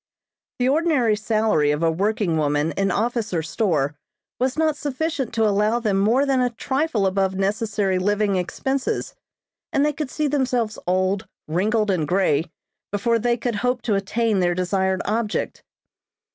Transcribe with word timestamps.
The 0.57 0.67
ordinary 0.67 1.15
salary 1.15 1.69
of 1.69 1.83
a 1.83 1.91
working 1.91 2.35
woman 2.35 2.71
in 2.71 2.89
office 2.89 3.35
or 3.35 3.43
store 3.43 3.93
was 4.39 4.57
not 4.57 4.75
sufficient 4.75 5.31
to 5.35 5.47
allow 5.47 5.79
them 5.79 5.99
more 5.99 6.25
than 6.25 6.41
a 6.41 6.49
trifle 6.49 7.05
above 7.05 7.35
necessary 7.35 7.99
living 7.99 8.35
expenses, 8.35 9.13
and 9.71 9.85
they 9.85 9.93
could 9.93 10.09
see 10.09 10.27
themselves 10.27 10.79
old, 10.87 11.27
wrinkled 11.47 11.91
and 11.91 12.07
grey 12.07 12.45
before 12.91 13.19
they 13.19 13.37
could 13.37 13.57
hope 13.57 13.83
to 13.83 13.93
attain 13.93 14.39
their 14.39 14.55
desired 14.55 15.03
object. 15.05 15.61